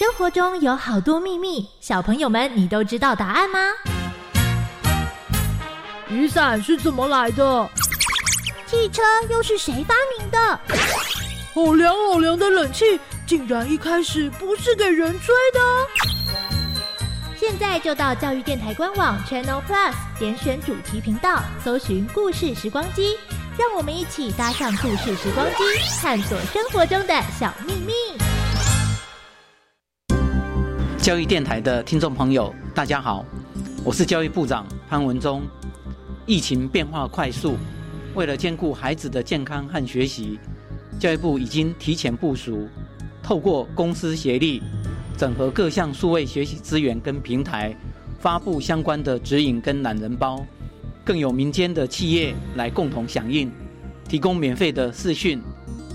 [0.00, 3.58] 生活中有好多秘密，小朋友们，你都知道答案吗？
[6.08, 7.68] 雨伞是怎么来的？
[8.66, 10.38] 汽车又是谁发明的？
[11.52, 15.60] 好凉好凉的冷气，竟然一开始不是给人吹的。
[17.38, 23.18] 现在就到教育电台官网 Channel Plus 点选主题频道，搜寻故事时光机，
[23.58, 25.62] 让我们一起搭上故事时光机，
[26.00, 27.92] 探索生活中的小秘密。
[31.10, 33.26] 教育电台的听众朋友，大家好，
[33.82, 35.42] 我是教育部长潘文忠。
[36.24, 37.56] 疫情变化快速，
[38.14, 40.38] 为了兼顾孩子的健康和学习，
[41.00, 42.68] 教育部已经提前部署，
[43.24, 44.62] 透过公司协力，
[45.18, 47.76] 整合各项数位学习资源跟平台，
[48.20, 50.46] 发布相关的指引跟懒人包，
[51.04, 53.50] 更有民间的企业来共同响应，
[54.08, 55.42] 提供免费的视讯、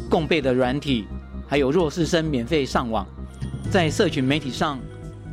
[0.09, 1.07] 共备的软体，
[1.47, 3.07] 还有弱势生免费上网，
[3.71, 4.77] 在社群媒体上。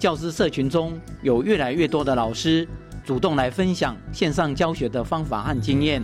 [0.02, 2.66] 教师社群中有越来越多的老师
[3.04, 6.02] 主动来分享线上教学的方法和经验，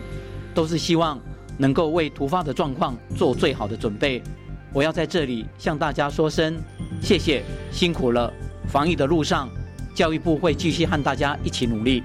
[0.55, 1.19] 都是希望
[1.57, 4.23] 能够为突发的状况做最好的准备。
[4.73, 6.57] 我要在这里向大家说声
[7.03, 8.33] 谢谢，辛苦了！
[8.69, 9.49] 防疫的路上，
[9.97, 12.05] 教育部会继续和大家一起努力。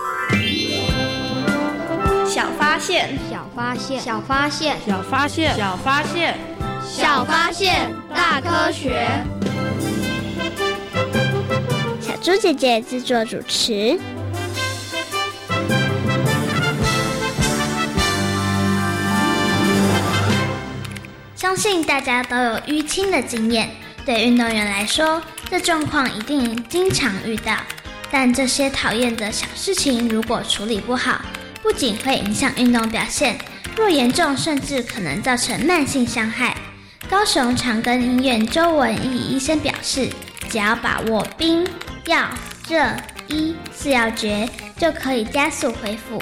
[2.81, 6.37] 小发现，小发现，小发现，小发现，小发现，
[6.83, 9.07] 小发现，大科学。
[12.01, 13.99] 小猪姐姐制作主持。
[21.35, 23.69] 相信大家都有淤青的经验，
[24.05, 25.21] 对运动员来说，
[25.51, 27.53] 这状况一定经常遇到。
[28.09, 31.21] 但这些讨厌的小事情，如果处理不好，
[31.61, 33.37] 不仅会影响运动表现，
[33.75, 36.55] 若严重，甚至可能造成慢性伤害。
[37.09, 40.09] 高雄长庚医院周文义医生表示，
[40.49, 41.65] 只要把握冰、
[42.05, 42.27] 药、
[42.67, 42.83] 热、
[43.27, 46.21] 医四要诀，就可以加速恢复。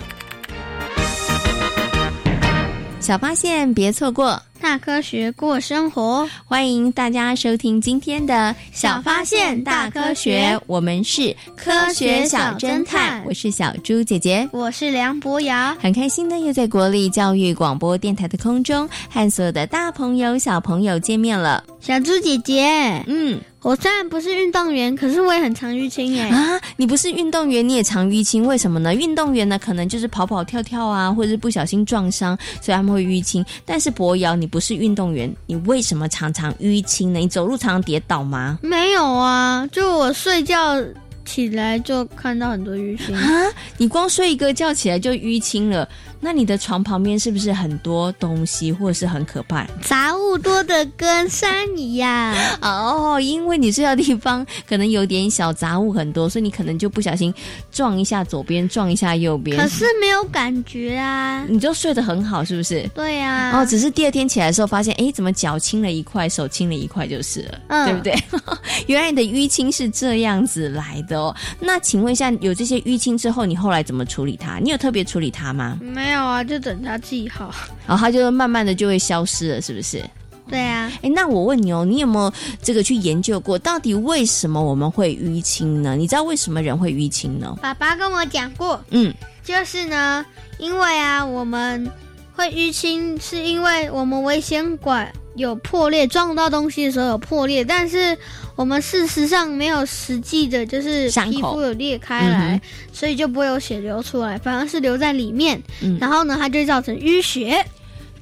[3.00, 4.42] 小发现，别错过。
[4.62, 10.59] 大科学过生活，欢迎大家收听今天的小发现大科学。
[10.68, 21.64] 我们是科学小侦探，我是小猪姐姐，我是梁博瑶，很开心呢，又在国立教育广播电台的空中和所有的大朋友小朋友见面了。
[21.80, 23.40] 小猪姐姐，嗯。
[23.62, 26.22] 我虽然不是运动员，可是我也很常淤青耶。
[26.30, 28.96] 啊，你不是运动员，你也常淤青，为什么呢？
[28.96, 33.46] 运动员呢，可能就是跑跑跳跳啊，或者是不小心撞伤，所以他们会淤青。
[33.66, 37.20] 但是博瑶，你不是运动员，你为什么常常淤青呢？
[37.20, 38.60] 你走路常常跌倒吗？
[38.62, 40.76] 没有啊，就我睡觉
[41.26, 43.46] 起来就看到很多淤青啊。
[43.78, 45.88] 你光睡一个觉起来就淤青了。
[46.19, 49.66] 那你的床旁边是不是很多东西，或者是很可怕？
[49.81, 57.34] 杂物多的跟山一样哦，因为你睡觉的地方可能有点小杂物很多，所以你可能就不小心
[57.72, 59.58] 撞一下左边，撞一下右边。
[59.58, 62.85] 可是没有感觉啊，你就睡得很好，是不是？
[62.94, 63.52] 对呀。
[63.58, 68.23] 哦，只是第二天起来的时候发现，哎，怎么脚青了一块，手青了一块就是了，嗯对不对？
[68.88, 71.34] 原来你的淤青是这样子来的哦。
[71.59, 74.58] 那请问一下，有这些淤青之后，你后来怎么处理它？
[74.59, 75.79] 你有特别处理它吗？
[75.82, 76.09] 没。
[76.09, 77.53] 没有啊，就等它记好，
[77.85, 80.03] 然后它就慢慢的就会消失了，是不是？
[80.50, 80.91] 对啊。
[81.03, 82.34] 哎，那我问你哦，你有没有
[82.64, 85.96] 这个去研究过，到底为什么我们会淤青呢？
[85.96, 87.56] 你知道为什么人会淤青呢？
[87.61, 89.14] 爸爸跟我讲过，嗯，
[89.44, 90.26] 就是呢，
[90.58, 91.88] 因为啊，我们
[92.35, 98.16] 会淤青，是因为我们危险管有破裂，撞到东西的时候有破裂，但是
[98.56, 102.62] 我们事实上没有实际的，就是皮肤有裂开来，
[102.94, 105.62] 所以就不会有血流出来，反而是留在里面。
[106.00, 107.66] 然后呢，它就造成淤血。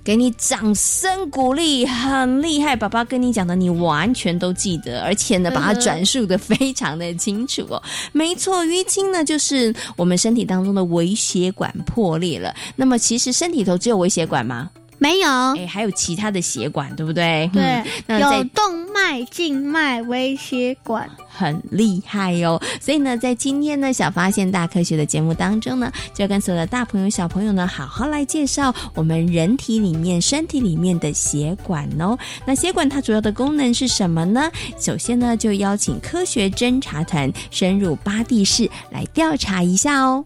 [0.04, 2.74] 给你掌声鼓励，很厉害！
[2.78, 7.84] 爸爸跟你讲的，你完全都记得，而且呢，把它转述的非常的清楚哦。
[8.14, 12.56] 没错，淤青呢，就是我们身体当中的微血管破裂了。
[12.78, 14.70] 那么，其实身体头只有微血管吗？
[15.00, 15.28] 没有，
[15.58, 17.50] 哎，还有其他的血管，对不对？
[17.54, 22.60] 对，有动脉、静脉、微血管，很厉害哟。
[22.82, 32.18] 所以呢，在今天呢，小发现大科学的节目当中呢，就跟所有的大朋友、小朋友呢，好好来介绍我们人体里面、身体里面的血管哦。
[32.46, 34.50] 那血管它主要的功能是什么呢？
[34.80, 40.26] 首先呢，就邀请科学侦查团深入巴地市来调查一下哦。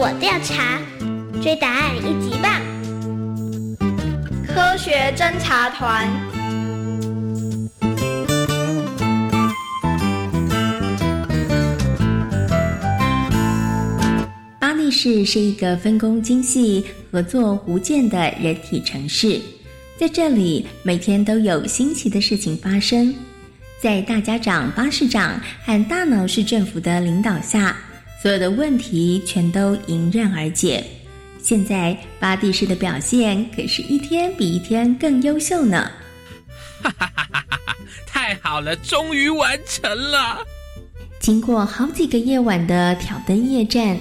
[0.00, 0.78] 我调查，
[1.42, 2.62] 追答案一级棒！
[4.46, 6.08] 科学侦查团。
[14.60, 19.40] 巴黎市是一个分工精细、合作无间的人体城市，
[19.98, 23.12] 在这里每天都有新奇的事情发生。
[23.82, 27.76] 在大家长巴士长和大脑市政府的领导下。
[28.20, 30.84] 所有的问题全都迎刃而解。
[31.40, 35.88] 现在巴蒂市的表现可是一天比一天更优秀呢！
[36.82, 37.76] 哈哈哈哈哈！
[38.06, 40.44] 太好了，终于完成了。
[41.20, 43.96] 经过好几个夜晚的挑灯夜战，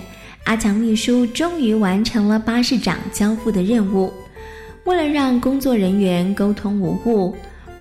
[0.45, 4.11] 阿强秘书终于完成了巴士长交付的任务。
[4.85, 7.35] 为了让工作人员沟通无误。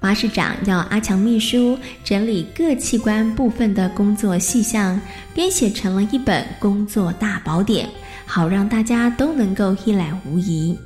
[0.06, 5.00] 巴士长要阿强秘书整理各器官部分的工作细项，
[5.34, 7.88] 编写成了一本工作大宝典，
[8.24, 10.78] 好让大家都能够一览无遗。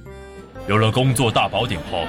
[0.67, 2.07] 有了工作大宝典后，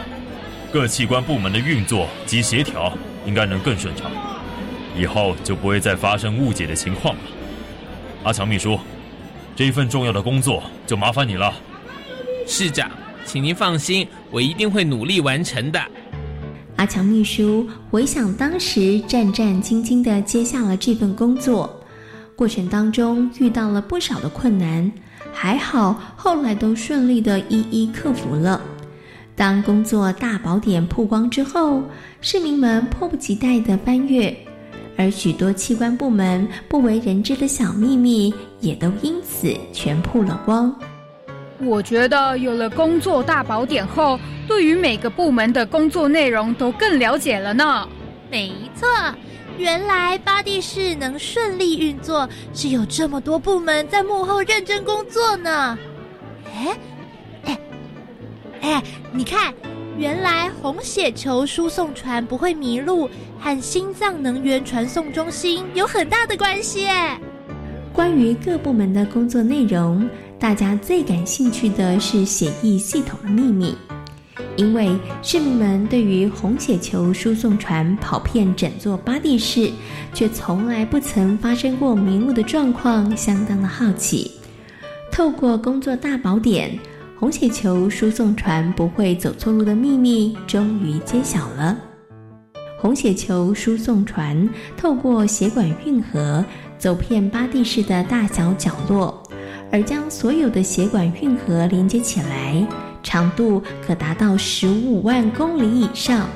[0.72, 4.10] 各器官部门的运作及协调应该能更顺畅，
[4.98, 7.22] 以后就不会再发生误解的情况了。
[8.24, 8.80] 阿强秘书，
[9.54, 11.54] 这一份重要的工作就麻烦你了。
[12.48, 12.90] 市长，
[13.26, 15.82] 请您放心，我一定会努力完成的。
[16.82, 21.70] 阿强秘书回想当时战战兢兢地接下了这份工作，
[22.36, 24.92] 过程当中遇到了不少的困难，
[25.32, 28.60] 还好后来都顺利地一一克服了。
[29.36, 31.84] 当工作大宝典曝光之后，
[32.20, 34.36] 市民们迫不及待地翻阅，
[34.98, 40.76] 而许多器官部门不为人知的小秘密也都因此全曝了光。
[41.64, 47.88] 我觉得有了工作大宝典后，对于每个部门的工作内容都更了解了呢。
[48.32, 48.88] 没错，
[49.58, 55.78] 原来巴蒂市能顺利运作，是有这么多部门在幕后认真工作呢。
[56.46, 56.78] 哎，
[57.46, 57.60] 哎，
[58.62, 59.54] 哎，你看，
[59.98, 63.08] 原来红血球输送船不会迷路，
[63.40, 66.88] 和心脏能源传送中心有很大的关系。
[67.94, 70.10] 关于各部门的工作内容。
[70.42, 73.76] 大家最感兴趣的是血液系统的秘密，
[74.58, 74.90] 因为
[75.22, 79.70] 市民们对于红血球输送船跑遍整座巴蒂市，
[80.16, 84.32] 却从来不曾发生过迷路的状况，相当的好奇。
[85.12, 86.76] 透过工作大宝典，
[87.20, 91.78] 红血球输送船不会走错路的秘密终于揭晓了。
[92.80, 96.44] 红血球输送船透过血管运河，
[96.80, 99.21] 走遍巴蒂市的大小角落。
[99.72, 102.68] 而将所有的血管运河连接起来，
[103.02, 106.28] 长度可达到十五万公里以上。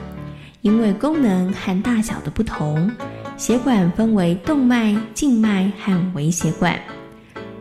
[0.61, 2.89] 因为功能和大小的不同，
[3.37, 6.75] 血管分为动脉、静脉和微血管。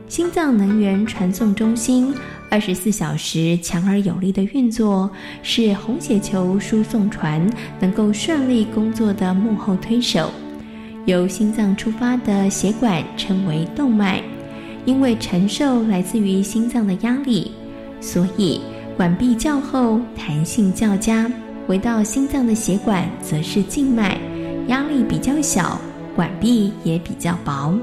[0.09, 2.15] 心脏能源传送中心
[2.51, 5.11] 二十四小时强而有力的运作，
[5.43, 7.47] 是红血球输送船
[7.79, 10.31] 能够顺利工作的幕后推手。
[11.05, 14.23] 由心脏出发的血管称为动脉。
[14.85, 17.51] 因为承受来自于心脏的压力，
[18.01, 18.61] 所以
[18.97, 21.31] 管壁较厚，弹性较佳。
[21.67, 24.19] 回到心脏的血管则是静脉，
[24.67, 25.81] 压力比较小，
[26.15, 27.75] 管壁也比较薄。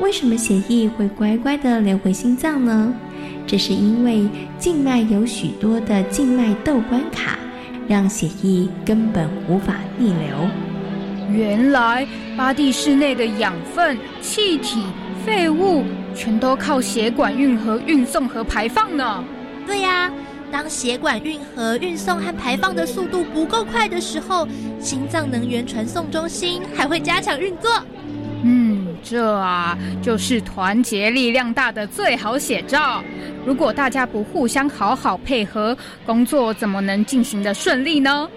[0.00, 2.92] 为什么血液会乖乖地流回心脏呢？
[3.46, 7.38] 这是因为静脉有许多的静脉窦关卡，
[7.86, 10.48] 让血液根本无法逆流。
[11.30, 12.04] 原来
[12.36, 14.82] 巴蒂室内的养分、气体、
[15.24, 15.84] 废物。
[16.14, 19.24] 全都靠血管运河运送和排放呢。
[19.66, 20.10] 对呀，
[20.52, 24.46] 当血管运河运送和排放的速度不够快的时候，
[24.78, 27.70] 心脏能源传送中心还会加强运作。
[28.42, 33.02] 嗯，这啊，就是团结力量大的最好写照。
[33.46, 38.28] 如果大家不互相好好配合，工作怎么能进行的顺利呢？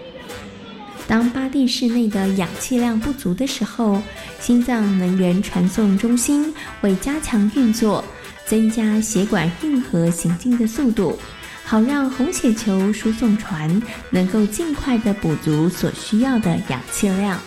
[1.08, 4.02] 当巴蒂室内的氧气量不足的时候，
[4.38, 8.04] 心脏能源传送中心会加强运作，
[8.44, 11.18] 增加血管运河行进的速度，
[11.64, 17.40] 好让红血球输送船能够尽快的补足所需要的氧气量。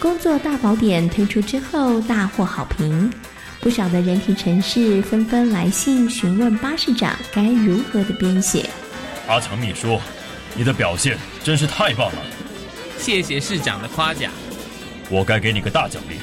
[0.00, 3.08] 工作大宝典推出之后大获好评，
[3.60, 8.68] 不少的人体城市纷纷来信询问巴士长该如何的编写。
[9.28, 10.00] 阿强秘书，
[10.56, 12.18] 你的表现真是太棒了。
[13.00, 14.30] 谢谢市长的夸奖，
[15.08, 16.16] 我该给你个大奖励。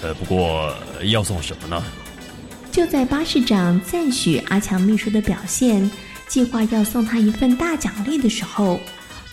[0.00, 1.84] 呃，不过要送什么呢？
[2.72, 5.88] 就在巴市长赞许阿强秘书的表现，
[6.26, 8.80] 计划要送他一份大奖励的时候，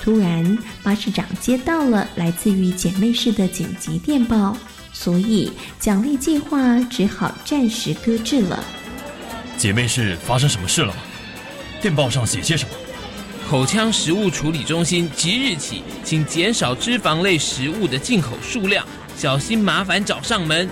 [0.01, 4.55] 突然巴市长接到了来自于姐妹市的紧急电报，
[4.91, 8.61] 所以奖励计划只好暂时搁置了。
[9.57, 11.01] 姐妹市发生什么事了吗？
[11.81, 12.75] 电报上写些什么？
[13.49, 18.85] 口腔食物处理中心即日起，请减少脂肪类食物的进口数量，
[19.17, 20.69] 小心麻烦找上门。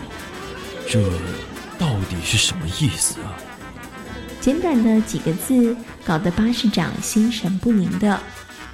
[0.88, 1.02] 这
[1.80, 3.34] 到底是什么意思啊？
[4.40, 8.22] 简短的几个字，搞得巴士长心神不宁的。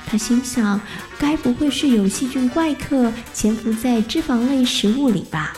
[0.05, 0.81] 他心想，
[1.17, 5.53] 该不会是有细菌怪客潜伏在脂肪类食物里吧？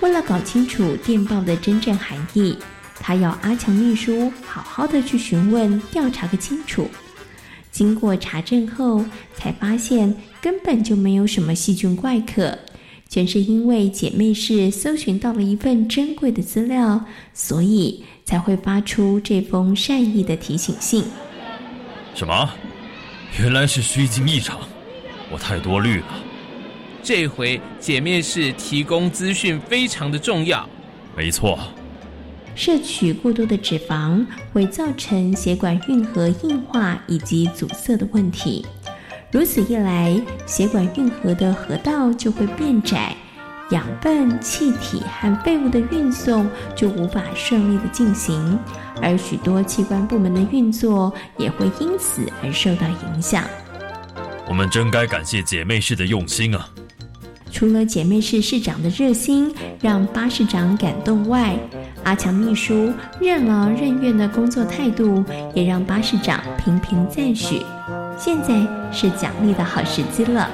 [0.00, 2.58] 为了搞清楚电报的真正含义，
[2.98, 6.90] 他要阿强秘书好好的去询问调查个清楚。
[7.80, 9.02] 经过查证后，
[9.34, 12.58] 才发现根本就没有什么细菌怪客，
[13.08, 21.02] 全是因为姐妹市搜寻到了一份珍贵的资料，所以才会发出这封善意的提醒信。
[22.14, 22.50] 什么？
[23.38, 24.60] 原来是虚惊一场，
[25.32, 26.06] 我太多虑了。
[27.02, 30.68] 这回姐妹市提供资讯非常的重要。
[31.16, 31.58] 没错。
[32.54, 38.66] 摄取过多的脂肪会造成血管运河硬化以及阻塞的问题，
[39.30, 43.14] 如此一来，血管运河的河道就会变窄，
[43.70, 48.58] 养分、气体和废物的运送就无法顺利的进行，
[49.00, 53.44] 而许多器官部门的运作也会因此而受到影响。
[54.48, 56.68] 我们真该感谢姐妹市的用心啊！
[57.52, 61.56] 除了姐妹市市长的热心让巴市长感动外，
[62.04, 67.62] 阿强秘书任劳任怨的工作态度也让巴士长频频赞许。
[68.16, 68.54] 现在
[68.90, 70.48] 是奖励的好时机了。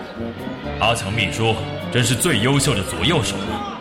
[0.80, 1.54] 阿强秘书
[1.92, 3.78] 真是最优秀的左右手了。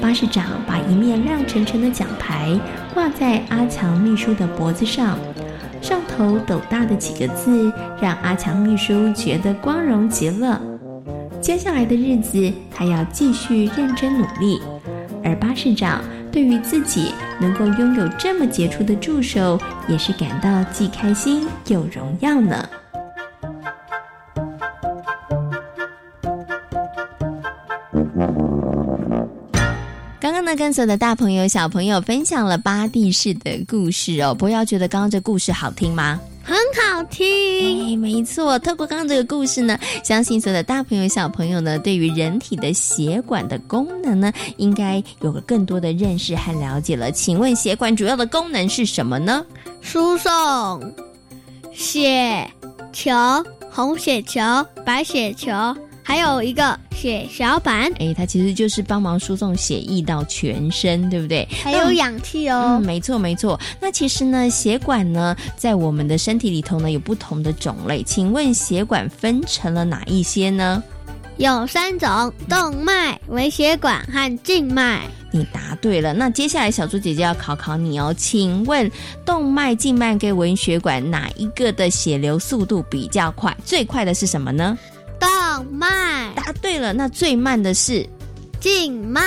[0.00, 2.58] 巴士长把一面亮沉沉的奖牌
[2.92, 5.18] 挂在阿强秘书的脖子上，
[5.80, 10.60] 上头斗大的几个字让阿强秘书觉得光荣极了。
[11.40, 14.60] 接下来的日子，他要继续认真努力，
[15.24, 16.00] 而巴士长。
[16.34, 22.68] 对于自己能够拥有这么杰出的助手，也是感到既开心又荣耀呢。
[30.18, 34.34] 刚刚呢，跟所有的大朋友、小朋友分享了巴蒂式的故事哦。
[34.34, 36.20] 不要觉得刚刚这故事好听吗？
[36.74, 38.58] 很好听，哎，没错。
[38.58, 47.12] 透过刚刚这个故事呢，相信所有的大朋友、小朋友呢，对于人体的血管的功能呢，应该有了更多的认识和了解了。
[47.12, 49.46] 请问，血管主要的功能是什么呢？
[49.80, 50.92] 输送
[51.72, 52.50] 血
[52.92, 53.12] 球、
[53.70, 54.40] 红血球、
[54.84, 55.52] 白血球。
[56.06, 61.48] 还有一个血小板，哎，它其实就是帮忙输送血液到全身，对不对？
[61.62, 62.78] 还有氧气哦。
[62.78, 63.58] 嗯，没错没错。
[63.80, 68.02] 那其实呢，血管呢，在我们的身体里头呢，有不同的种类。
[68.02, 70.82] 请问血管分成了哪一些呢？
[71.38, 75.00] 有三种：动脉、微血管和静脉。
[75.32, 76.12] 你答对了。
[76.12, 78.14] 那接下来小猪姐姐要考考你哦。
[78.16, 78.88] 请问
[79.24, 83.56] 动脉、静脉跟微血管哪一个的血流速度比较快？
[83.64, 84.78] 最快的是什么呢？
[85.24, 88.06] 放慢答对了，那最慢的是。
[88.64, 89.22] 静脉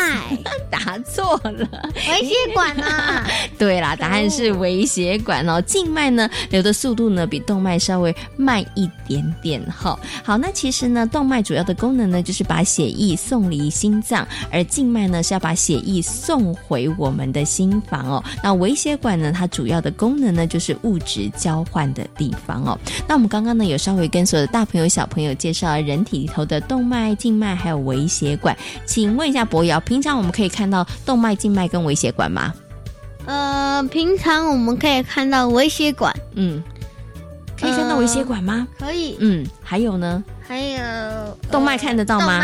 [0.72, 3.24] 答错了，微血管啊！
[3.56, 5.62] 对啦，答案是微血管哦。
[5.62, 10.00] 静脉呢流的速度呢比动脉稍微慢一点点哈。
[10.24, 18.24] 好，那其实呢，动脉主要的功能呢就是把血液送离心脏，而静脉呢是要把血液送回我们的心房哦。
[18.42, 22.76] 那微血管呢，它主要的功能呢就是物质交换的地方哦。
[23.08, 29.27] 那我们刚刚呢有稍微跟所有的大朋友小朋友介绍人体里头的动脉、静脉还有微血管，请问。
[29.28, 32.54] 问一下博瑶，平常我们可以看到动脉、静脉跟微血管吗？
[33.26, 36.64] 呃，平常我们可以看到微血管，嗯，
[37.60, 38.66] 可以看到微血管吗？
[38.80, 40.24] 可以，嗯，还有呢？
[40.48, 40.80] 还有
[41.52, 42.42] 动脉看得到吗？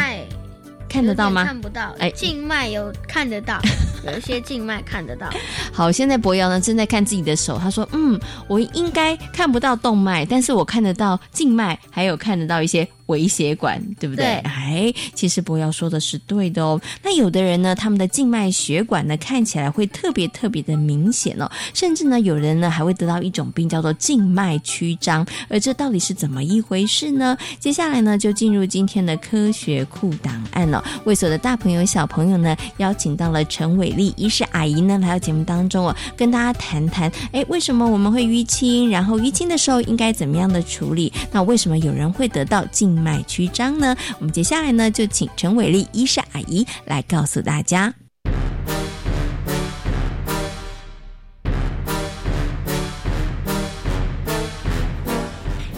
[0.90, 1.46] 看得到吗？
[1.46, 1.96] 看不到。
[2.00, 3.62] 哎，静脉有看得到，
[4.06, 5.30] 有一些静脉看得到。
[5.72, 14.26] 好，现在博瑶呢正在看自己的手，他说：“嗯，我应该看不到动脉，但是我看得到静脉，还有看得到一些。”微血管对不对？
[14.40, 16.82] 哎，其实博瑶说的是对的哦。
[17.04, 25.24] 那有的人呢，他们的静脉血管呢看起来会特别特别的明显哦，甚至呢，有人呢还会得到一种病叫做静脉曲张。
[25.48, 27.38] 而这到底是怎么一回事呢？
[27.60, 30.84] 接下来呢，就进入今天的科学库档案了。
[31.06, 38.90] 为所有的大朋友小朋友呢，邀请到了陈伟丽医师阿姨呢来到节目当中哦，跟大家谈谈，哎，为什么我们会淤青？
[38.90, 41.14] 然后淤青的时候应该怎么样的处理？
[41.32, 43.96] 那为什么有人会得到静脉曲张呢？
[44.20, 47.94] 我们接下来呢，就请陈伟丽医师阿姨来告诉大家。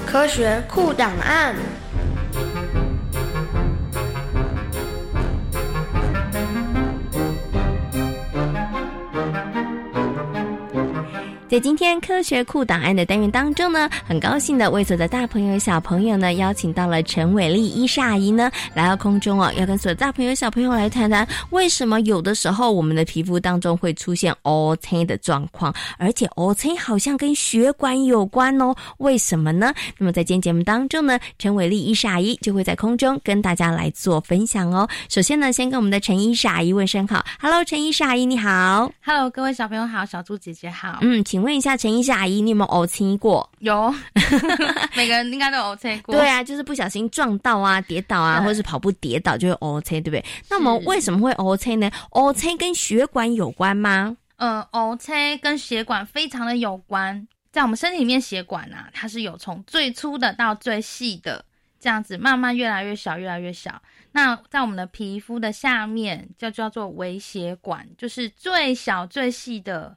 [0.05, 1.55] 科学酷档案。
[11.47, 29.71] 在今天科学库档案的单元当中呢，很高兴的为所有的大朋友小朋友呢，邀请到了陈伟丽医师阿姨呢来到空中哦，要跟所有大朋友小朋友来谈谈，为什么有的时候我们的皮肤当中会出现 O C 的状况，而且 O C 好像跟血管有关哦，为什么呢？
[29.99, 34.89] 那么在今天节目当中呢，陈伟丽医师阿姨就会在空中跟大家来做分享哦。
[35.09, 41.34] 首先呢，先跟我们的陈医师阿姨问声好，Hello，陈医师阿姨你好，Hello，各位小朋友好，小猪姐姐好，嗯，请。
[41.41, 43.49] 问一下陈医师阿姨，你有没有 O C 过？
[43.59, 43.93] 有，
[44.95, 46.15] 每个人应该都有 O C 过。
[46.15, 50.25] 对啊，就是不小心撞到啊、跌倒啊，或者是跑步跌倒就会 O C，对不对？
[50.49, 54.17] 那么为什么会 O C 呢？O C 跟血管有关吗？
[54.37, 57.27] 呃，O C 跟血管非常的有关。
[57.51, 61.43] 在我们身体里面，血管啊，它是有从最粗的到最细的，
[61.79, 63.81] 这样子慢慢越来越小，越来越小。
[64.11, 69.95] 那在我们的皮肤的下面，就叫做微血管，就是最小最细的。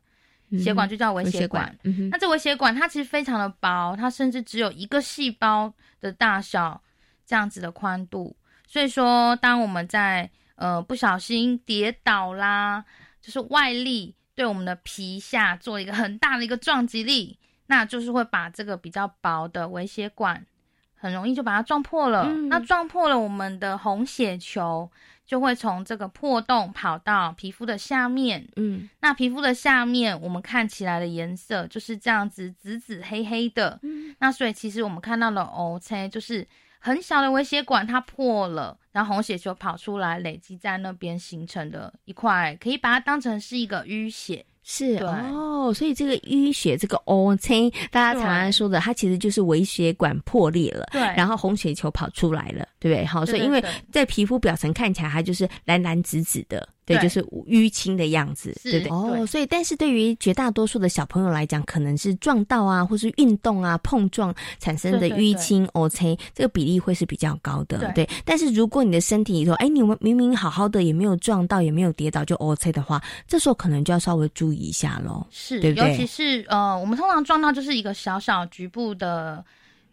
[0.57, 1.77] 血管就叫微血管，
[2.11, 6.81] 那这微血管它其实非常的薄，它甚至只有一个细胞的大小
[7.27, 8.37] 这样子的宽度。
[8.67, 12.85] 所以说，当我们在呃不小心跌倒啦，
[13.21, 20.47] 就是外力对我们的皮下做一个很大的一个撞击力，那就是会把这个比较薄的微血管
[20.99, 22.31] 很容易就把它撞破了。
[22.49, 24.91] 那撞破了我们的红血球。
[25.29, 44.47] 就会从这个破洞跑到皮肤的下面，嗯，那皮肤的下面我们看起来的颜色就是这样子紫紫黑黑的，嗯，那所以其实我们看到的 O C 就是很小的微血管它破了，然后红血球跑出来累积在那边形成的一块，可以把它当成是一个淤血。
[44.71, 53.03] 是哦，所以这个淤血这个 O C，大家常常说的，它其实就是微血管破裂了，对，然后红血球跑出来了，对不对？
[53.07, 56.69] 好，所以因为在皮肤表层看起来，它就是蓝蓝紫紫的。
[56.97, 58.89] 对，就是淤青的样子，对对？
[58.89, 68.09] 哦，所以，但是对于绝大多数的小朋友来讲，可能是撞到啊，或是运动啊碰撞产生的淤青 OK，这个比例会是比较高的，对。
[68.25, 75.91] 但是如果你的身体里头，哎，你们明明好好的，也没有撞到，也没有跌倒，就 OK 的话，这时候可能就要稍微注意一下喽，是，对不对？
[75.91, 79.45] 尤其是呃，我们通常撞到就是一个小小局部的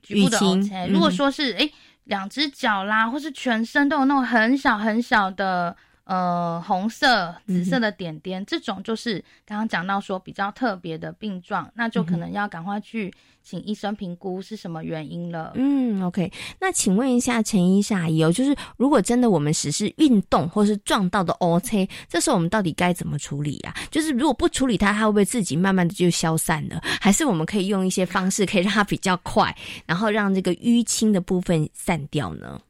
[0.01, 1.69] 局部的 OK，如果说是哎
[2.05, 5.75] 两只脚啦，或是全身都有那种很小很小的。
[6.06, 15.54] 呃，红色、紫色的点点，这种就是刚刚讲到说比较特别的病状，那就可能要赶快去请医生评估是什么原因了。
[15.56, 23.74] 嗯，OK，那请问一下陈医生阿姨哦，就是如果真的我们只是运动或是撞到的 OK，这时候我们到底该怎么处理呀？
[23.89, 26.80] 就是如果不处理它，它会不会自己慢慢的就消散了？
[27.02, 29.56] 还是我们可以用一些方式可以让它比较快，
[29.88, 32.62] 然后让这个淤青的部分散掉呢？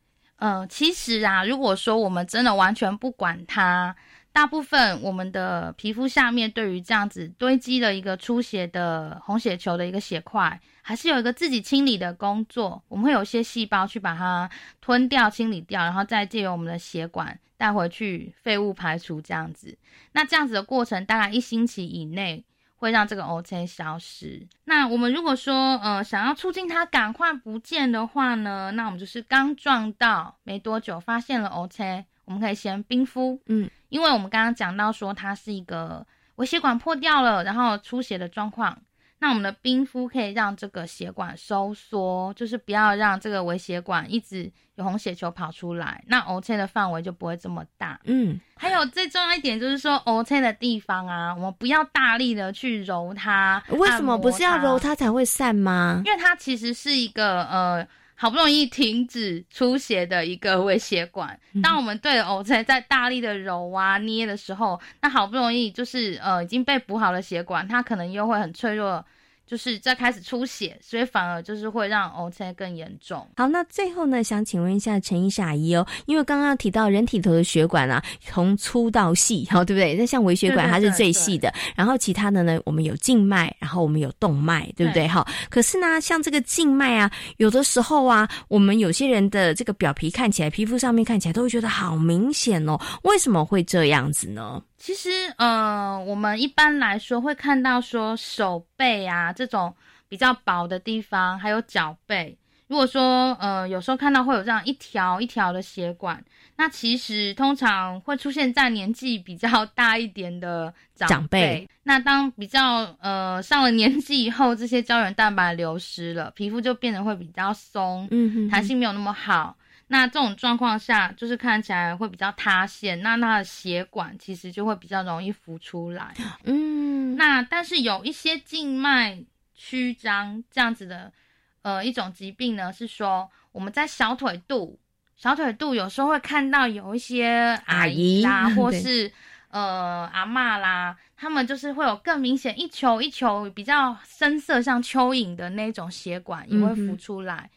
[0.45, 3.95] 呃，其实啊，如果说我们真的完全不管它，
[4.31, 12.84] 大部分我们的皮肤下面对于这样子堆积的一个出血的红血球的一个血块，还是有一个自己清理的工作。
[12.89, 14.47] 我们会有一些细胞去把它
[14.79, 19.75] 吞掉、清理掉，然后再借由我们的血管带回去废物排除这样子。
[20.12, 22.45] 那这样子的过程大概一星期以内。
[22.86, 24.48] 会让这个 O C 消失。
[24.63, 38.78] 那我们如果说呃想要促进它赶快不见的话呢，那我们就是刚撞到没多久发现了 O C，我们可以先冰敷，嗯，因为我们刚刚讲到说它是一个微血管破掉了，然后出血的状况。
[39.19, 47.99] 那我们的冰敷可以让这个血管收缩，就是不要让这个微血管一直有红血球跑出来，那 O C 的范围就不会这么大。
[48.04, 53.63] 嗯，还有最重要一点就是说 O C 的地方啊，我们不要大力的去揉它。
[53.69, 56.04] 为什么不是要揉它才会散吗？
[56.06, 61.38] 因为它其实是一个呃好不容易停止出血的一个微血管。
[61.62, 69.06] 当我们对着 O C 在大力的揉啊捏的时候，那好不容易就是呃已经被补好了血管，它可能又会很脆弱。
[69.45, 73.27] 就是在开始出血，所以反而就是会让 O C 更严重。
[73.38, 79.93] 好，那最后呢，想请问一下陈医师阿姨哦，因为刚刚提到人体头的血管啊，从粗到细， 好对不对？
[79.93, 85.08] 那像微血管它是最细的，然后其他的呢，我们有静脉，然后我们有动脉，对不对？
[85.08, 94.62] 哈，可是呢，像这个静脉啊，有的时候啊，我们有些人的这个表皮看起来，皮肤上面看起来都会觉得好明显哦，为什么会这样子呢？
[94.86, 99.76] 其实，呃，我们一般来说会看到说手背啊这种
[100.08, 102.38] 比较薄的地方，还有脚背。
[102.67, 106.24] 如果说，呃，有时候看到会有这样一条一条的血管，
[106.58, 111.67] 那其实通常会出现在年纪比较大一点的长辈。
[111.82, 119.58] 那当比较呃上了年纪以后，这些胶原蛋白流失了，皮肤就变得会比较松，嗯，弹性没有那么好。
[119.88, 126.12] 那这种状况下，就是看起来会比较塌陷，那它的血管其实就会比较容易浮出来。
[126.43, 131.13] 嗯，那但是有一些静脉曲张这样子的，
[131.62, 134.80] 呃，一种疾病呢，是说我们在小腿肚，
[135.15, 139.12] 小腿肚有时候会看到有一些阿姨啦， 或是
[139.50, 147.52] 呃阿妈啦，他们就是会有更明显一球一球比较深色像蚯蚓的那种血管也会浮出来，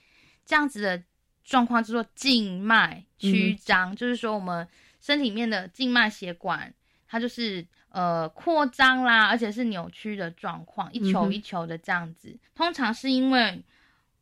[0.44, 1.02] 这样子的。
[1.48, 4.68] 状况叫做静脉曲张，就是说我们
[5.00, 6.72] 身体里面的静脉血管，
[7.06, 12.38] 它就是呃扩张啦，而且是扭曲的状况，一球一球的这样子。
[12.54, 13.64] 通常是因为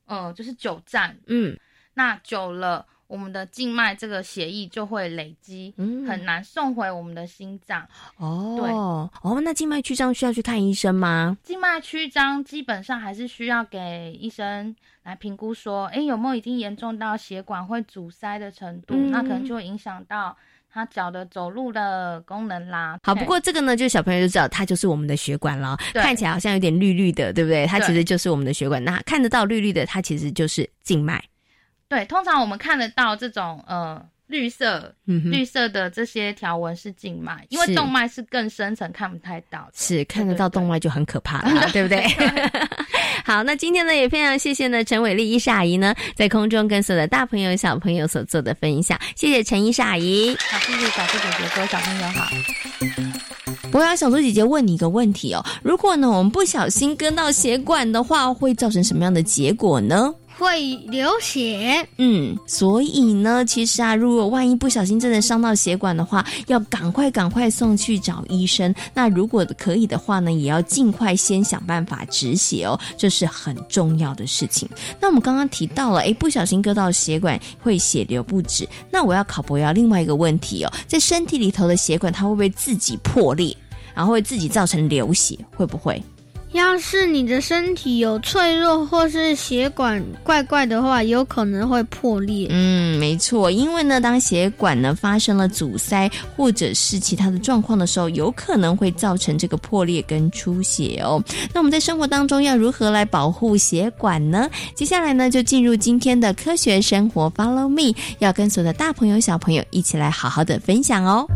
[0.04, 1.58] 呃就是久站，嗯，
[1.94, 2.86] 那久了。
[3.06, 5.72] 我们的静脉这个血液就会累积，
[6.08, 7.86] 很难送回我们的心脏。
[8.16, 11.36] 哦，对，哦，那静脉曲张需要去看医生吗？
[11.42, 18.94] 静脉曲张基本上还是需要给医生来评估，说，哎，有没有已经严重到血管会阻塞的程度？
[18.96, 20.36] 那可能就会影响到
[20.68, 22.98] 他脚的走路的功能啦。
[23.04, 25.76] 好，不过这个呢，就小朋友就知道，它就是我们的血管了。
[25.94, 27.66] 看起来好像有点绿绿的，对不对？
[27.66, 28.82] 它其实就是我们的血管。
[28.82, 31.22] 那看得到绿绿的，它其实就是静脉。
[31.88, 39.68] 对，通常我们看得到这种呃绿色、绿色的这些条纹是静脉，因为动脉是更深层看不太到。
[39.72, 42.04] 是看得到动脉就很可怕了， 对不对？
[43.24, 50.36] 好，那今天呢也非常谢谢呢陈伟丽医师阿姨呢在空中跟所有的大朋友小朋友所做的分享，谢谢陈医师阿姨。
[50.50, 52.28] 好，谢谢小猪姐姐，各位小朋友好。
[53.72, 60.12] 我要小猪姐姐问你一个问题哦，如果呢我们不小心割到血管的话，会造成什么样的结果呢？
[60.38, 68.74] 会流血，嗯，所以呢，其实啊，如果万一不小心真的伤到血管的话，要赶快赶快送去找医生。
[68.92, 74.68] 那如果可以的话呢，也要尽快先想办法止血哦，这是很重要的事情。
[75.00, 78.68] 那我们刚刚提到了，哎，不小心割到血管会血流不止。
[78.90, 83.56] 那我要考博要另外一个问题哦，在身体里头的血管，它会不会自己破裂，
[83.94, 85.38] 然后会自己造成流血？
[85.56, 86.02] 会不会？
[86.56, 92.48] 要是你的身体有脆弱或是血管怪怪的话，有可能会破裂。
[92.50, 101.22] 嗯，没错，因为呢，当血管呢发生了阻塞或者是其他的状况的时候，有可能会造成这个破裂跟出血哦。
[101.52, 104.48] 那我们在生活当中要如何来保护血管呢？
[104.74, 111.26] 接下来呢，就进入今天的科学生活，Follow me，要跟所有的大朋友小朋友一起来好好的分享哦。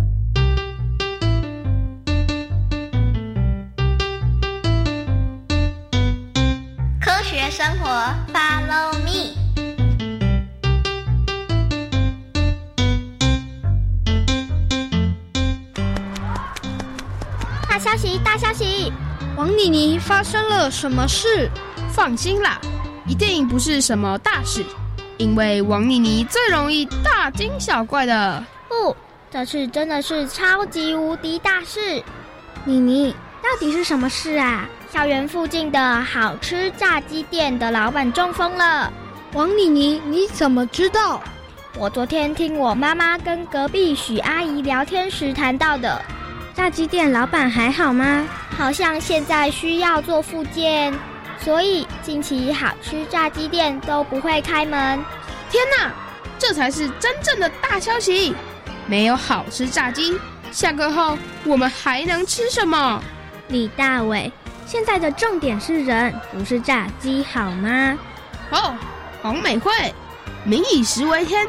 [7.51, 7.89] 生活
[8.33, 9.35] ，Follow me。
[17.69, 18.93] 大消息，大消息！
[19.37, 21.51] 王妮妮发生了什么事？
[21.93, 22.61] 放心啦，
[23.07, 24.65] 一定不是什么大事，
[25.19, 28.45] 因为王妮妮最容易大惊小怪的。
[28.69, 28.97] 不，
[29.31, 32.03] 这次真的是超级无敌大事！
[32.65, 33.13] 妮妮，
[33.43, 34.69] 到底是什么事啊？
[34.93, 38.93] 校园附近的好吃炸鸡店的老板中风了。
[39.35, 41.23] 王妮妮，你怎么知道？
[41.79, 46.03] 我昨天听我妈妈跟隔壁许阿姨聊天时谈到的。
[46.55, 48.27] 炸鸡店老板还好吗？
[48.59, 50.93] 好像现在需要做复健，
[51.39, 54.99] 所以近期好吃炸鸡店都不会开门。
[55.51, 55.93] 天哪，
[56.37, 58.35] 这才是真正的大消息！
[58.87, 60.19] 没有好吃炸鸡，
[60.51, 63.01] 下课后我们还能吃什么？
[63.47, 64.33] 李大伟。
[64.71, 67.99] 现在的重点是人，不是炸鸡，好吗？
[68.53, 68.73] 哦，
[69.21, 69.73] 黄美惠，
[70.45, 71.45] 民以食为天，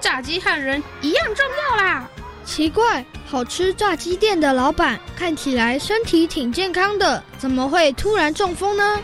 [0.00, 2.04] 炸鸡和人一样重要啦。
[2.44, 8.98] 奇怪，好吃炸鸡店的老板看起来身体挺健康的，怎么会突然中风呢？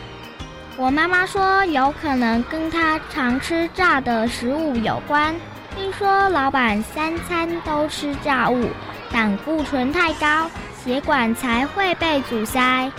[0.75, 5.33] 我妈妈说有可能跟她常吃炸的食物有关。
[5.77, 8.67] 听说老板三餐都吃炸物，
[9.13, 10.51] 胆固醇太高，
[10.83, 12.91] 血管才会被阻塞，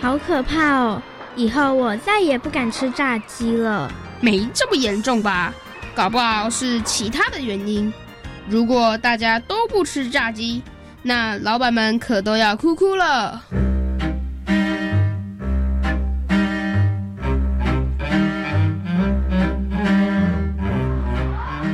[0.00, 1.02] 好可怕哦！
[1.34, 3.90] 以后我再也不敢吃炸鸡了。
[4.20, 5.52] 没这么严重吧？
[5.94, 7.92] 搞不好是其他的原因。
[8.48, 10.62] 如果大家都不吃炸鸡，
[11.02, 13.42] 那老板们可都要哭哭了。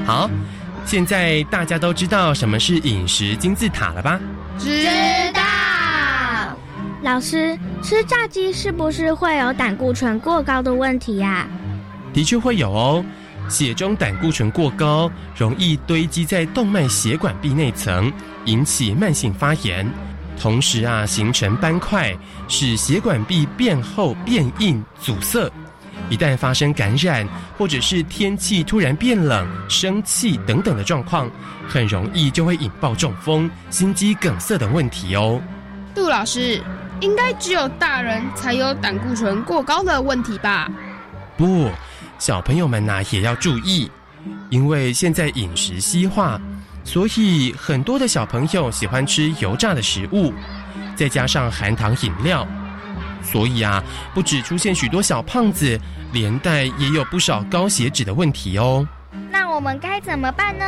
[0.07, 0.29] 好，
[0.85, 4.19] 现在大家都知道什么是饮食金字塔了吧？
[4.59, 4.85] 知
[5.33, 5.64] 道。
[7.05, 11.47] 老师，吃炸鸡是不是会有胆固醇过高的问题呀？
[12.15, 13.05] 的确会有哦，
[13.47, 18.11] 血中胆固醇过高，容易堆积在动脉血管壁内层，
[18.47, 19.87] 引起慢性发炎，
[20.41, 22.17] 同时啊形成斑块，
[22.49, 25.53] 使血管壁变厚、变硬、阻塞。
[26.09, 31.31] 一旦发生感染，或者是天气突然变冷、生气等等的状况，
[31.69, 35.39] 很容易就会引爆中风、心肌梗塞等问题哦。
[35.95, 36.61] 杜老师，
[37.01, 40.71] 应该只有大人才有胆固醇过高的问题吧？
[41.37, 41.71] 不。
[42.17, 43.91] 小朋友们呐也要注意，
[44.49, 46.41] 因为现在饮食西化，
[46.85, 50.33] 所以很多的小朋友喜欢吃油炸的食物，
[50.95, 52.47] 再加上含糖饮料，
[53.21, 53.83] 所以啊，
[54.15, 55.79] 不止出现许多小胖子，
[56.13, 58.87] 连带也有不少高血脂的问题哦。
[59.31, 60.65] 那我们该怎么办呢？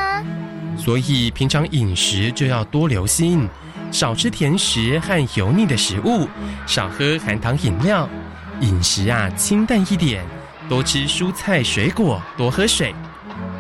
[0.76, 3.48] 所以平常饮食就要多留心，
[3.96, 6.28] 少吃甜食和油腻的食物，
[6.66, 8.06] 少喝含糖饮料，
[8.60, 10.22] 饮食啊清淡一点。
[10.68, 12.94] 多吃蔬菜水果，多喝水。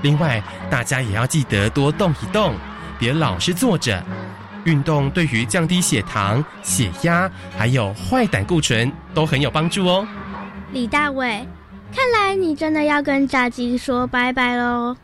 [0.02, 2.54] 另外，大家也要记得多动一动，
[2.98, 4.04] 别老是坐着。
[4.64, 10.06] 运动对于降低血糖、血压，还有坏胆固醇都很有帮助哦。
[10.70, 11.48] 李大伟，
[11.94, 14.94] 看来你真的要跟炸鸡说拜拜喽。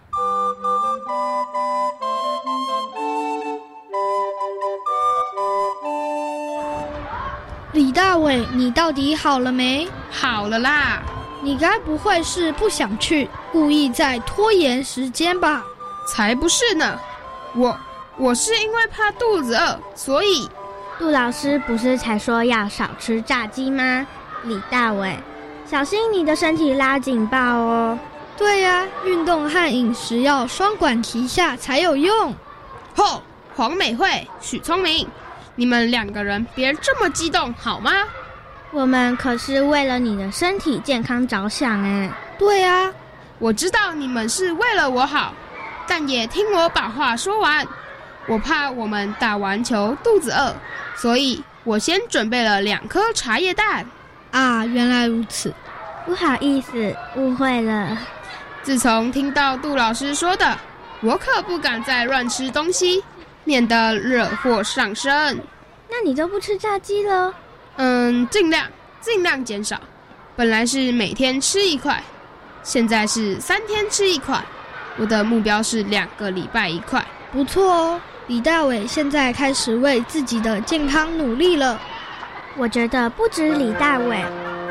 [7.72, 9.88] 李大伟，你到底好了没？
[10.10, 11.02] 好了啦。
[11.40, 15.64] 你该不会是不想去，故意在拖延时间吧？
[16.06, 16.98] 才不是呢！
[17.54, 17.74] 我
[18.18, 20.48] 我是因为怕肚子饿，所以。
[20.98, 24.06] 杜老师不是才说要少吃炸鸡吗？
[24.44, 25.16] 李大伟，
[25.68, 27.98] 小心你的身体拉警报哦。
[28.36, 32.34] 对呀，运动和饮食要双管齐下才有用。
[32.94, 33.22] 吼，
[33.56, 35.08] 黄美惠、许聪明，
[35.54, 37.90] 你们两个人别这么激动好吗？
[38.70, 42.10] 我们可是为了你的身体健康着想哎。
[42.38, 42.90] 对啊，
[43.38, 45.34] 我知道你们是为了我好，
[45.86, 47.66] 但也听我把话说完。
[48.26, 50.54] 我怕我们打完球肚子饿，
[50.96, 53.84] 所以我先准备了两颗茶叶蛋。
[54.30, 55.52] 啊，原来如此，
[56.06, 57.98] 不好意思，误会了。
[58.62, 60.56] 自从听到杜老师说的，
[61.00, 63.04] 我可不敢再乱吃东西，
[63.44, 65.38] 免得惹祸上身。
[65.88, 67.34] 那你就不吃炸鸡了？
[67.76, 68.66] 嗯，尽量
[69.00, 69.80] 尽量减少。
[70.34, 72.02] 本来是每天吃一块，
[72.62, 74.42] 现在是三天吃一块。
[74.98, 78.00] 我的目标是两个礼拜一块，不错哦。
[78.28, 81.78] 李大伟现在开始为自己的健康努力了。
[82.56, 84.24] 我觉得不止李大伟，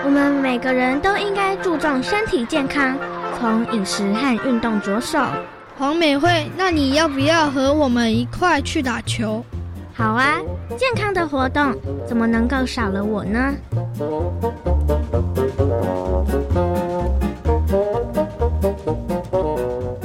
[0.04, 2.98] 我们每个人都应该注重身体健康，
[3.40, 5.20] 从饮食和运动着手。
[5.82, 9.44] 黄美惠，那你要不要和我们一块去打球？
[9.92, 10.40] 好啊，
[10.78, 11.76] 健康的活动
[12.08, 13.56] 怎么能够少了我呢？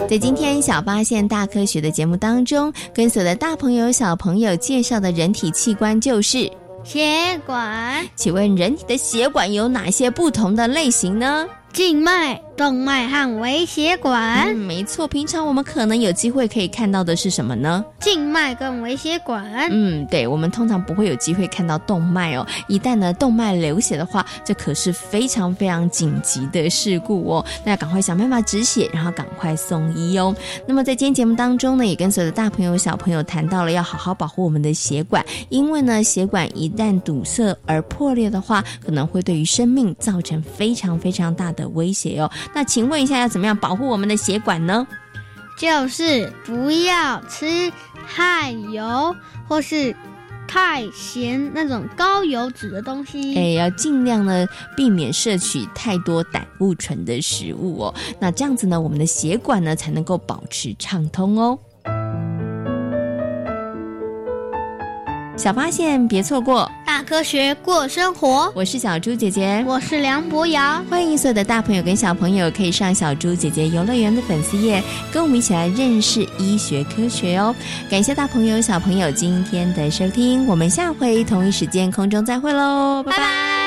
[0.08, 6.50] 在今天小发现大科学的节目当中，跟所有的大朋友小朋友介绍的人体器官就是
[6.84, 8.02] 血管。
[8.14, 11.46] 请问人体的血管有哪些不同的类型呢？
[11.74, 12.40] 静脉。
[12.56, 15.06] 动脉和微血管，嗯，没错。
[15.06, 17.84] 平常我们可能有机会可以看到的是什么呢？
[18.00, 19.68] 静脉跟微血管。
[19.70, 22.46] 嗯，对，我们通常不会有机会看到动脉哦。
[22.66, 27.44] 一旦呢动脉流血的话，这可是非常非常紧急的事故哦。
[27.62, 30.34] 那要赶快想办法止血，然后赶快送医哦。
[30.66, 42.30] 那么在今天节目当中呢，也跟所有的大朋友小朋友谈到了要好好保护我们的血管，因为呢血管一旦堵塞而破裂的话，可能会对于生命造成非常非常大的威胁哦。
[42.54, 44.86] 那请问一下，要怎么样保护我们的血管呢？
[45.58, 47.72] 就是不要吃
[48.06, 49.16] 太油
[49.48, 49.96] 或是
[50.46, 53.34] 太咸那种高油脂的东西。
[53.34, 57.94] 哎，要尽量呢避免摄取太多胆固醇的食物哦。
[58.20, 61.58] 那这样子呢，我们的血管呢才能够保持畅通哦。
[65.36, 68.50] 小发现别错过，大科学过生活。
[68.54, 70.82] 我是小猪姐姐，我是梁博瑶。
[70.90, 77.54] 欢迎所有的大朋友跟小朋友可以上小猪姐姐游乐园的粉丝页，跟我们一起来认识医学科学哦。
[77.90, 83.65] 感谢大朋友小朋友今天的收听，我们下回同一时间空中再会喽，拜拜。